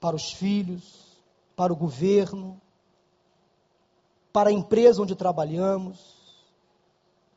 [0.00, 1.22] para os filhos,
[1.54, 2.60] para o governo,
[4.32, 6.13] para a empresa onde trabalhamos.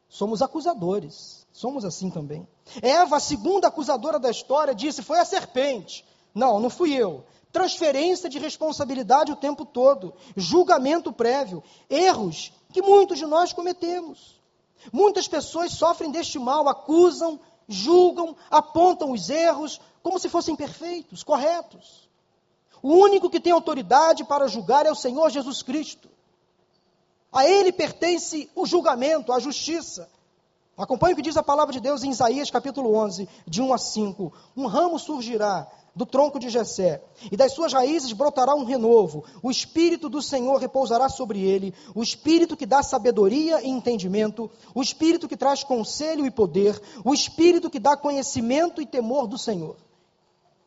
[0.10, 2.48] Somos acusadores, somos assim também.
[2.82, 6.06] Eva, a segunda acusadora da história, disse: Foi a serpente.
[6.34, 7.26] Não, não fui eu.
[7.52, 14.40] Transferência de responsabilidade o tempo todo, julgamento prévio, erros que muitos de nós cometemos.
[14.92, 22.08] Muitas pessoas sofrem deste mal, acusam, julgam, apontam os erros como se fossem perfeitos, corretos.
[22.82, 26.10] O único que tem autoridade para julgar é o Senhor Jesus Cristo.
[27.38, 30.10] A Ele pertence o julgamento, a justiça.
[30.76, 33.78] Acompanhe o que diz a palavra de Deus em Isaías capítulo 11, de 1 a
[33.78, 34.34] 5.
[34.58, 37.00] Um ramo surgirá do tronco de Jessé,
[37.32, 39.24] e das suas raízes brotará um renovo.
[39.44, 44.82] O espírito do Senhor repousará sobre ele, o espírito que dá sabedoria e entendimento, o
[44.82, 49.76] espírito que traz conselho e poder, o espírito que dá conhecimento e temor do Senhor.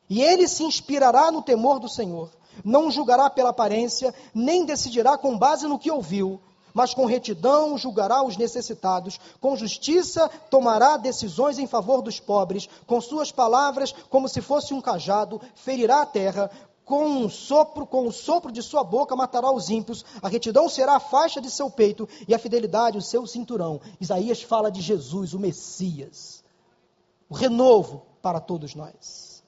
[0.09, 2.31] E ele se inspirará no temor do Senhor.
[2.65, 6.41] Não julgará pela aparência, nem decidirá com base no que ouviu,
[6.73, 13.01] mas com retidão julgará os necessitados, com justiça tomará decisões em favor dos pobres, com
[13.01, 16.51] suas palavras, como se fosse um cajado, ferirá a terra,
[16.85, 20.97] com um sopro, com o sopro de sua boca matará os ímpios, a retidão será
[20.97, 23.81] a faixa de seu peito e a fidelidade o seu cinturão.
[24.01, 26.43] Isaías fala de Jesus, o Messias,
[27.29, 29.45] o renovo para todos nós.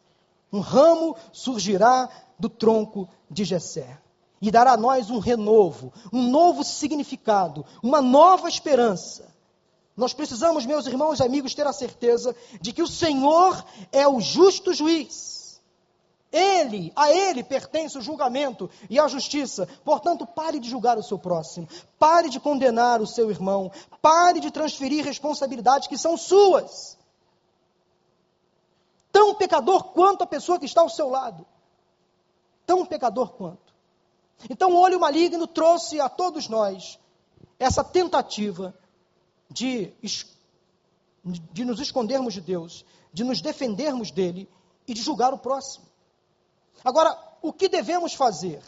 [0.53, 2.09] Um ramo surgirá
[2.39, 4.02] do tronco de Jessé
[4.43, 9.33] e dará a nós um renovo, um novo significado, uma nova esperança.
[9.97, 14.21] Nós precisamos, meus irmãos e amigos, ter a certeza de que o Senhor é o
[14.21, 15.61] justo juiz.
[16.33, 19.69] Ele, a ele pertence o julgamento e a justiça.
[19.85, 24.51] Portanto, pare de julgar o seu próximo, pare de condenar o seu irmão, pare de
[24.51, 26.99] transferir responsabilidades que são suas.
[29.13, 31.47] Tão pecador quanto a pessoa que está ao seu lado.
[32.67, 33.72] Tão pecador quanto.
[34.51, 36.99] Então, o olho maligno trouxe a todos nós
[37.59, 38.75] essa tentativa
[39.49, 39.93] de,
[41.53, 44.49] de nos escondermos de Deus, de nos defendermos dele
[44.87, 45.87] e de julgar o próximo.
[46.85, 48.63] Agora, o que devemos fazer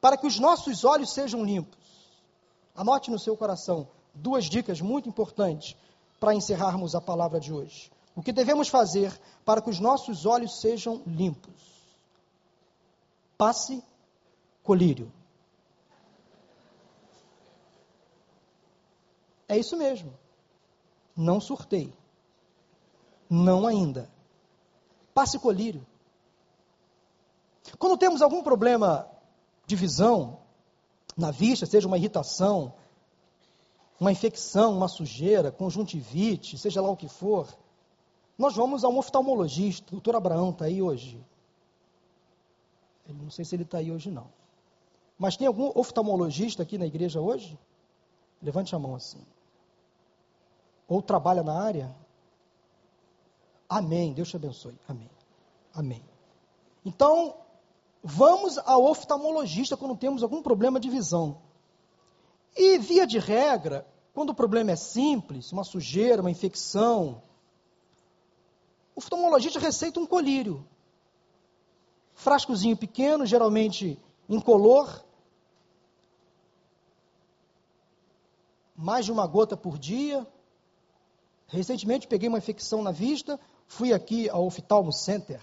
[0.00, 1.78] para que os nossos olhos sejam limpos?
[2.74, 5.76] Anote no seu coração duas dicas muito importantes
[6.18, 7.90] para encerrarmos a palavra de hoje.
[8.14, 11.54] O que devemos fazer para que os nossos olhos sejam limpos?
[13.38, 13.82] Passe
[14.70, 15.12] colírio.
[19.48, 20.16] É isso mesmo.
[21.16, 21.92] Não surtei.
[23.28, 24.08] Não ainda.
[25.12, 25.84] Passe colírio.
[27.80, 29.10] Quando temos algum problema
[29.66, 30.38] de visão
[31.16, 32.72] na vista, seja uma irritação,
[33.98, 37.48] uma infecção, uma sujeira, conjuntivite, seja lá o que for,
[38.38, 39.88] nós vamos a um oftalmologista.
[39.88, 41.20] O doutor Abraão está aí hoje.
[43.08, 44.38] não sei se ele está aí hoje, não.
[45.20, 47.58] Mas tem algum oftalmologista aqui na igreja hoje?
[48.42, 49.22] Levante a mão assim.
[50.88, 51.94] Ou trabalha na área?
[53.68, 54.14] Amém.
[54.14, 54.74] Deus te abençoe.
[54.88, 55.10] Amém.
[55.74, 56.02] Amém.
[56.86, 57.36] Então,
[58.02, 61.36] vamos ao oftalmologista quando temos algum problema de visão.
[62.56, 67.22] E, via de regra, quando o problema é simples, uma sujeira, uma infecção,
[68.94, 70.66] o oftalmologista receita um colírio.
[72.14, 75.04] Frascozinho pequeno, geralmente incolor,
[78.80, 80.26] mais de uma gota por dia.
[81.46, 85.40] Recentemente peguei uma infecção na vista, fui aqui ao Oftalmo Center.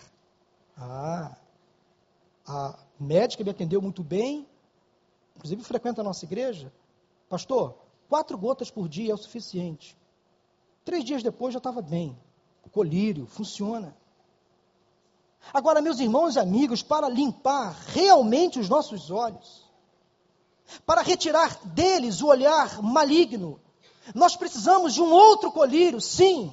[0.76, 1.38] Ah,
[2.48, 4.48] a médica me atendeu muito bem,
[5.36, 6.74] inclusive frequenta a nossa igreja.
[7.30, 7.78] Pastor,
[8.10, 9.96] quatro gotas por dia é o suficiente.
[10.84, 12.18] Três dias depois já estava bem.
[12.66, 13.96] O colírio funciona.
[15.54, 19.67] Agora, meus irmãos e amigos, para limpar realmente os nossos olhos,
[20.86, 23.60] para retirar deles o olhar maligno,
[24.14, 26.52] nós precisamos de um outro colírio, sim.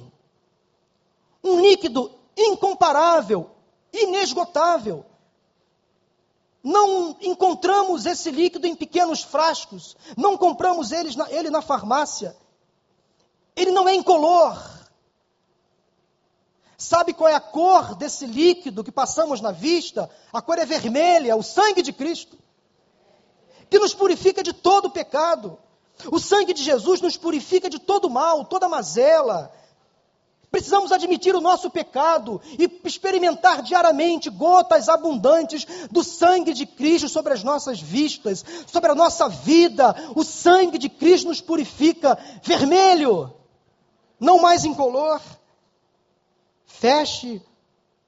[1.43, 3.49] Um líquido incomparável,
[3.93, 5.05] inesgotável.
[6.63, 12.35] Não encontramos esse líquido em pequenos frascos, não compramos ele na, ele na farmácia.
[13.55, 14.57] Ele não é incolor.
[16.77, 20.09] Sabe qual é a cor desse líquido que passamos na vista?
[20.33, 22.37] A cor é vermelha, o sangue de Cristo
[23.69, 25.57] que nos purifica de todo pecado.
[26.11, 29.51] O sangue de Jesus nos purifica de todo mal, toda mazela.
[30.51, 37.33] Precisamos admitir o nosso pecado e experimentar diariamente gotas abundantes do sangue de Cristo sobre
[37.33, 39.93] as nossas vistas, sobre a nossa vida.
[40.15, 43.33] O sangue de Cristo nos purifica vermelho,
[44.17, 45.21] não mais incolor.
[46.65, 47.41] Feche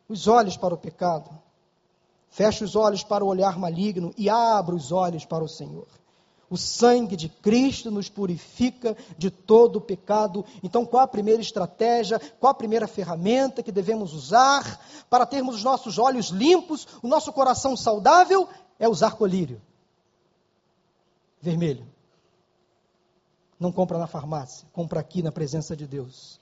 [0.08, 1.30] os olhos para o pecado.
[2.38, 5.88] Feche os olhos para o olhar maligno e abra os olhos para o Senhor.
[6.48, 10.46] O sangue de Cristo nos purifica de todo o pecado.
[10.62, 14.80] Então, qual a primeira estratégia, qual a primeira ferramenta que devemos usar
[15.10, 18.48] para termos os nossos olhos limpos, o nosso coração saudável?
[18.78, 19.60] É usar colírio
[21.42, 21.88] vermelho.
[23.60, 26.40] Não compra na farmácia, compra aqui na presença de Deus.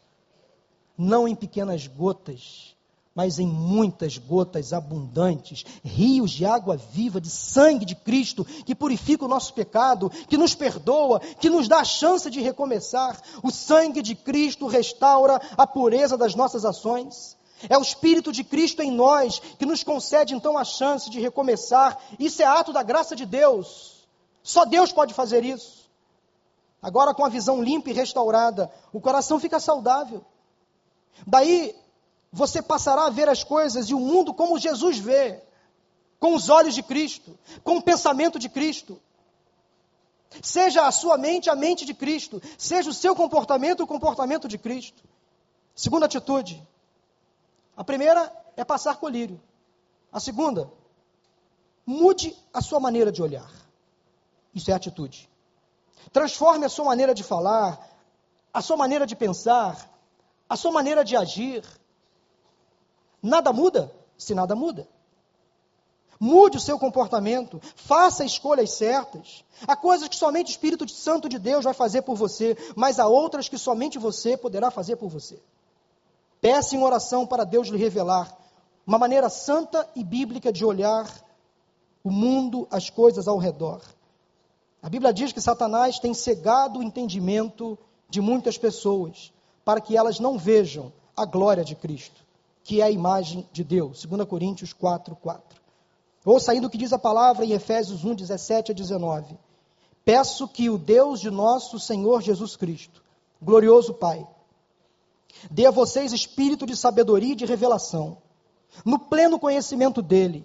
[0.98, 2.75] Não em pequenas gotas,
[3.16, 9.24] mas em muitas gotas abundantes, rios de água viva, de sangue de Cristo, que purifica
[9.24, 13.18] o nosso pecado, que nos perdoa, que nos dá a chance de recomeçar.
[13.42, 17.38] O sangue de Cristo restaura a pureza das nossas ações.
[17.70, 21.98] É o Espírito de Cristo em nós que nos concede então a chance de recomeçar.
[22.20, 24.06] Isso é ato da graça de Deus.
[24.44, 25.90] Só Deus pode fazer isso.
[26.82, 30.24] Agora, com a visão limpa e restaurada, o coração fica saudável.
[31.26, 31.74] Daí
[32.36, 35.42] você passará a ver as coisas e o mundo como Jesus vê,
[36.20, 39.02] com os olhos de Cristo, com o pensamento de Cristo.
[40.42, 44.58] Seja a sua mente a mente de Cristo, seja o seu comportamento o comportamento de
[44.58, 45.02] Cristo.
[45.74, 46.62] Segunda atitude.
[47.78, 49.42] A primeira é passar colírio.
[50.12, 50.70] A segunda,
[51.86, 53.50] mude a sua maneira de olhar.
[54.54, 55.30] Isso é atitude.
[56.12, 57.80] Transforme a sua maneira de falar,
[58.54, 59.90] a sua maneira de pensar,
[60.50, 61.64] a sua maneira de agir.
[63.26, 64.88] Nada muda se nada muda.
[66.20, 69.44] Mude o seu comportamento, faça escolhas certas.
[69.68, 73.08] Há coisas que somente o Espírito Santo de Deus vai fazer por você, mas há
[73.08, 75.42] outras que somente você poderá fazer por você.
[76.40, 78.32] Peça em oração para Deus lhe revelar
[78.86, 81.10] uma maneira santa e bíblica de olhar
[82.04, 83.82] o mundo, as coisas ao redor.
[84.84, 87.76] A Bíblia diz que Satanás tem cegado o entendimento
[88.08, 89.34] de muitas pessoas
[89.66, 92.25] para que elas não vejam a glória de Cristo
[92.66, 94.04] que é a imagem de Deus.
[94.06, 95.62] 2 Coríntios 4, 4.
[96.26, 99.38] Ouça ainda o que diz a palavra em Efésios 1, 17 a 19.
[100.04, 103.04] Peço que o Deus de nosso Senhor Jesus Cristo,
[103.40, 104.28] glorioso Pai,
[105.50, 108.18] dê a vocês espírito de sabedoria e de revelação,
[108.84, 110.44] no pleno conhecimento dele.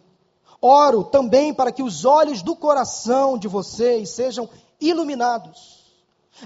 [0.60, 4.46] Oro também para que os olhos do coração de vocês sejam
[4.78, 5.79] iluminados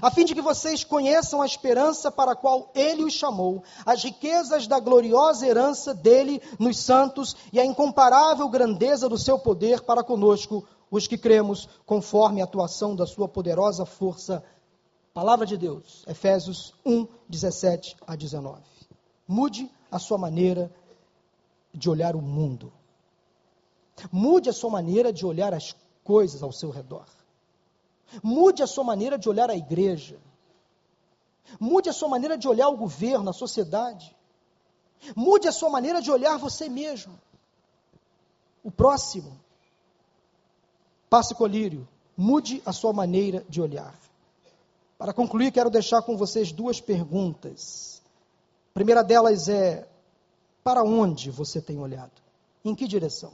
[0.01, 4.03] a fim de que vocês conheçam a esperança para a qual ele os chamou, as
[4.03, 10.03] riquezas da gloriosa herança dele nos santos e a incomparável grandeza do seu poder para
[10.03, 14.43] conosco, os que cremos, conforme a atuação da sua poderosa força.
[15.13, 18.61] Palavra de Deus, Efésios 1, 17 a 19.
[19.27, 20.71] Mude a sua maneira
[21.73, 22.71] de olhar o mundo.
[24.11, 27.05] Mude a sua maneira de olhar as coisas ao seu redor.
[28.23, 30.17] Mude a sua maneira de olhar a igreja.
[31.59, 34.15] Mude a sua maneira de olhar o governo, a sociedade.
[35.15, 37.19] Mude a sua maneira de olhar você mesmo.
[38.63, 39.39] O próximo.
[41.09, 41.87] Passe colírio.
[42.17, 43.93] Mude a sua maneira de olhar.
[44.97, 48.01] Para concluir, quero deixar com vocês duas perguntas.
[48.71, 49.87] A primeira delas é:
[50.63, 52.11] para onde você tem olhado?
[52.63, 53.33] Em que direção?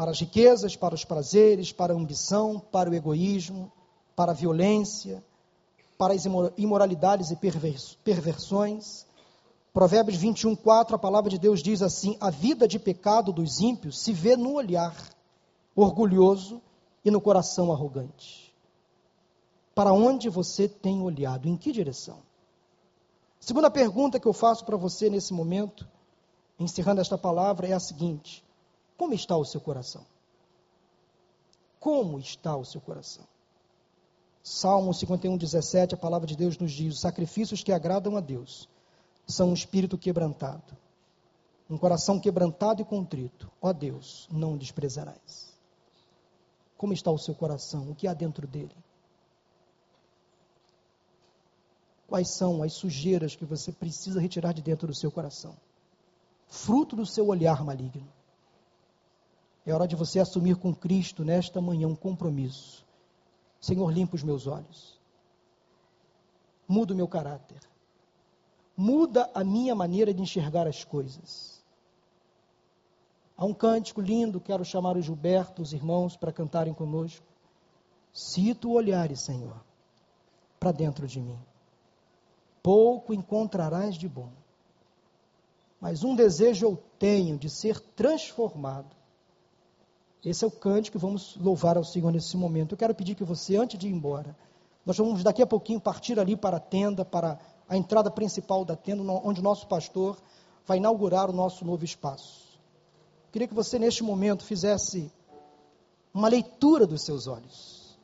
[0.00, 3.70] Para as riquezas, para os prazeres, para a ambição, para o egoísmo,
[4.16, 5.22] para a violência,
[5.98, 6.24] para as
[6.56, 7.36] imoralidades e
[8.02, 9.06] perversões.
[9.74, 14.00] Provérbios 21, 4, a palavra de Deus diz assim: A vida de pecado dos ímpios
[14.00, 14.96] se vê no olhar
[15.76, 16.62] orgulhoso
[17.04, 18.54] e no coração arrogante.
[19.74, 21.46] Para onde você tem olhado?
[21.46, 22.22] Em que direção?
[23.38, 25.86] Segunda pergunta que eu faço para você nesse momento,
[26.58, 28.42] encerrando esta palavra, é a seguinte:
[29.00, 30.04] Como está o seu coração?
[31.80, 33.24] Como está o seu coração?
[34.42, 38.68] Salmo 51, 17, a palavra de Deus nos diz: os sacrifícios que agradam a Deus
[39.26, 40.76] são um espírito quebrantado,
[41.70, 43.50] um coração quebrantado e contrito.
[43.58, 45.56] Ó Deus, não desprezarás.
[46.76, 47.90] Como está o seu coração?
[47.90, 48.76] O que há dentro dele?
[52.06, 55.56] Quais são as sujeiras que você precisa retirar de dentro do seu coração?
[56.48, 58.19] Fruto do seu olhar maligno.
[59.70, 62.84] É hora de você assumir com Cristo nesta manhã um compromisso
[63.60, 64.98] Senhor, limpa os meus olhos.
[66.66, 67.60] Muda o meu caráter.
[68.76, 71.62] Muda a minha maneira de enxergar as coisas.
[73.36, 77.26] Há um cântico lindo, quero chamar o Gilberto, os irmãos, para cantarem conosco.
[78.12, 79.62] Se tu olhares, Senhor,
[80.58, 81.38] para dentro de mim,
[82.62, 84.30] pouco encontrarás de bom.
[85.80, 88.99] Mas um desejo eu tenho de ser transformado
[90.24, 92.72] esse é o cântico que vamos louvar ao Senhor nesse momento.
[92.72, 94.36] Eu quero pedir que você, antes de ir embora,
[94.84, 98.76] nós vamos daqui a pouquinho partir ali para a tenda, para a entrada principal da
[98.76, 100.18] tenda, onde o nosso pastor
[100.66, 102.58] vai inaugurar o nosso novo espaço.
[103.26, 105.10] Eu queria que você, neste momento, fizesse
[106.12, 107.98] uma leitura dos seus olhos.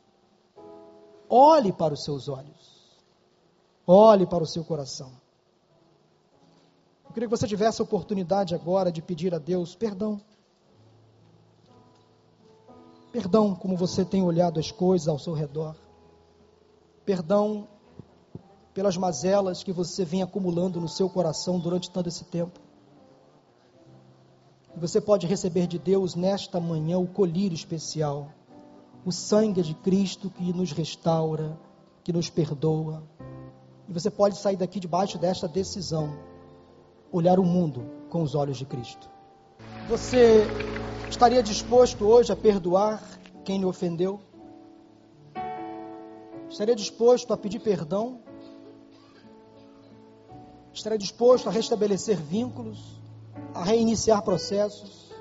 [1.29, 2.97] Olhe para os seus olhos.
[3.87, 5.13] Olhe para o seu coração.
[7.05, 10.21] Eu queria que você tivesse a oportunidade agora de pedir a Deus perdão
[13.17, 15.75] Perdão como você tem olhado as coisas ao seu redor.
[17.03, 17.67] Perdão
[18.75, 22.61] pelas mazelas que você vem acumulando no seu coração durante todo esse tempo.
[24.77, 28.29] E você pode receber de Deus nesta manhã o colírio especial,
[29.03, 31.59] o sangue de Cristo que nos restaura,
[32.05, 33.03] que nos perdoa.
[33.89, 36.19] E você pode sair daqui debaixo desta decisão,
[37.11, 39.09] olhar o mundo com os olhos de Cristo.
[39.89, 40.47] Você
[41.09, 43.03] estaria disposto hoje a perdoar
[43.45, 44.21] quem lhe ofendeu?
[46.49, 48.21] Estaria disposto a pedir perdão?
[50.73, 53.01] Estaria disposto a restabelecer vínculos,
[53.55, 55.13] a reiniciar processos?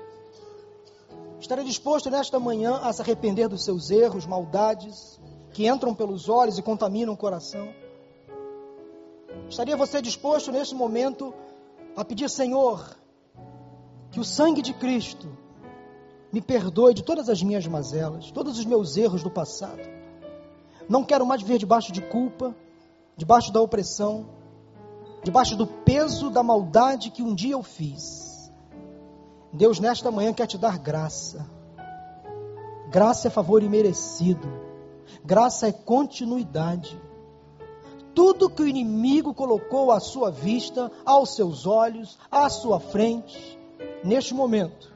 [1.40, 5.20] Estaria disposto nesta manhã a se arrepender dos seus erros, maldades,
[5.52, 7.68] que entram pelos olhos e contaminam o coração?
[9.48, 11.32] Estaria você disposto neste momento
[11.96, 12.96] a pedir, Senhor,
[14.10, 15.45] que o sangue de Cristo
[16.36, 19.80] me perdoe de todas as minhas mazelas, todos os meus erros do passado.
[20.86, 22.54] Não quero mais viver debaixo de culpa,
[23.16, 24.26] debaixo da opressão,
[25.24, 28.52] debaixo do peso da maldade que um dia eu fiz.
[29.50, 31.48] Deus, nesta manhã, quer te dar graça.
[32.90, 34.46] Graça é favor imerecido.
[35.24, 37.00] Graça é continuidade.
[38.14, 43.58] Tudo que o inimigo colocou à sua vista, aos seus olhos, à sua frente,
[44.04, 44.95] neste momento,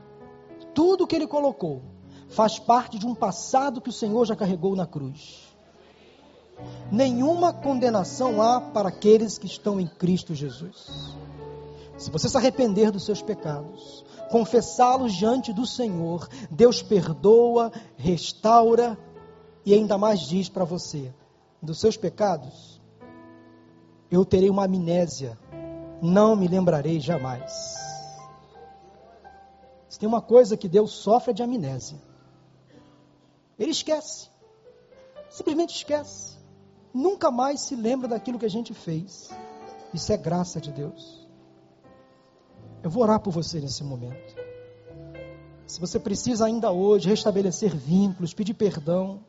[0.75, 1.83] tudo que ele colocou
[2.29, 5.49] faz parte de um passado que o Senhor já carregou na cruz.
[6.91, 11.16] Nenhuma condenação há para aqueles que estão em Cristo Jesus.
[11.97, 18.99] Se você se arrepender dos seus pecados, confessá-los diante do Senhor, Deus perdoa, restaura
[19.64, 21.12] e ainda mais diz para você:
[21.62, 22.81] dos seus pecados,
[24.11, 25.39] eu terei uma amnésia,
[26.01, 27.89] não me lembrarei jamais.
[29.91, 32.01] Se tem uma coisa que Deus sofre é de amnésia.
[33.59, 34.30] Ele esquece.
[35.28, 36.38] Simplesmente esquece.
[36.95, 39.28] Nunca mais se lembra daquilo que a gente fez.
[39.93, 41.28] Isso é graça de Deus.
[42.84, 44.36] Eu vou orar por você nesse momento.
[45.66, 49.24] Se você precisa ainda hoje restabelecer vínculos, pedir perdão,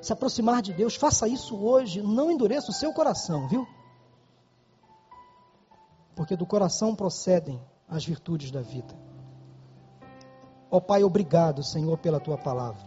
[0.00, 2.02] se aproximar de Deus, faça isso hoje.
[2.02, 3.64] Não endureça o seu coração, viu?
[6.16, 9.09] Porque do coração procedem as virtudes da vida.
[10.70, 12.86] Ó oh, Pai, obrigado, Senhor, pela tua palavra.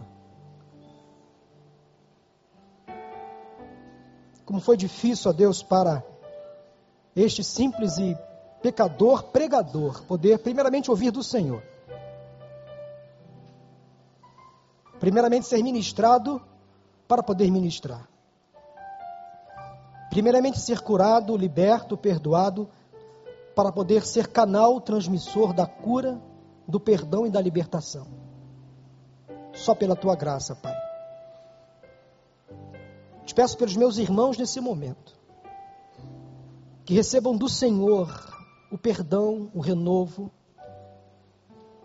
[4.45, 6.01] Como foi difícil, ó Deus, para
[7.13, 8.17] este simples e
[8.61, 11.61] pecador pregador poder, primeiramente, ouvir do Senhor.
[14.97, 16.41] Primeiramente, ser ministrado
[17.05, 18.07] para poder ministrar.
[20.09, 22.69] Primeiramente, ser curado, liberto, perdoado,
[23.53, 26.21] para poder ser canal transmissor da cura
[26.68, 28.07] do perdão e da libertação.
[29.53, 30.76] Só pela tua graça, Pai.
[33.26, 35.18] Te peço pelos meus irmãos nesse momento,
[36.84, 38.09] que recebam do Senhor
[38.70, 40.32] o perdão, o renovo,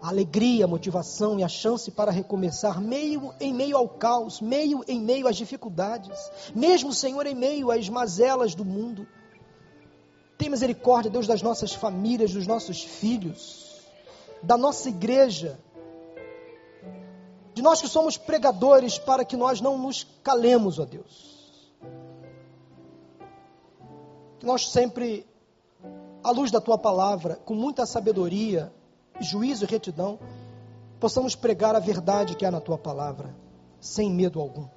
[0.00, 4.84] a alegria, a motivação e a chance para recomeçar, meio em meio ao caos, meio
[4.88, 6.18] em meio às dificuldades,
[6.54, 9.06] mesmo, Senhor, em meio às mazelas do mundo.
[10.36, 13.67] Tem misericórdia, Deus, das nossas famílias, dos nossos filhos,
[14.42, 15.58] da nossa igreja,
[17.54, 21.72] de nós que somos pregadores, para que nós não nos calemos, ó Deus.
[24.38, 25.26] Que nós sempre,
[26.22, 28.72] à luz da tua palavra, com muita sabedoria,
[29.20, 30.18] juízo e retidão,
[31.00, 33.34] possamos pregar a verdade que há na tua palavra,
[33.80, 34.68] sem medo algum.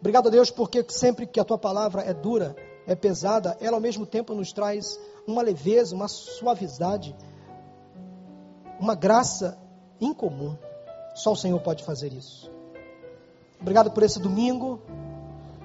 [0.00, 3.80] Obrigado a Deus, porque sempre que a tua palavra é dura, é pesada, ela ao
[3.80, 7.16] mesmo tempo nos traz uma leveza, uma suavidade,
[8.78, 9.58] uma graça
[10.00, 10.56] incomum.
[11.14, 12.50] Só o Senhor pode fazer isso.
[13.60, 14.80] Obrigado por esse domingo,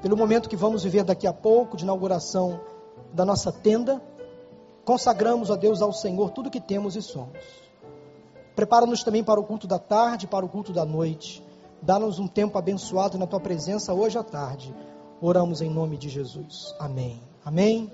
[0.02, 2.60] pelo momento que vamos viver daqui a pouco de inauguração
[3.14, 4.02] da nossa tenda.
[4.86, 7.40] Consagramos a Deus ao Senhor tudo que temos e somos.
[8.56, 11.44] Prepara-nos também para o culto da tarde, para o culto da noite.
[11.82, 14.74] Dá-nos um tempo abençoado na tua presença hoje à tarde.
[15.22, 16.74] Oramos em nome de Jesus.
[16.80, 17.22] Amém.
[17.44, 17.92] Amém.